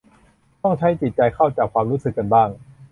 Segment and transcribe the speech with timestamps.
[0.61, 2.49] ต้องใช้จิตใจเข้าจับความรู้สึกกันบ้าง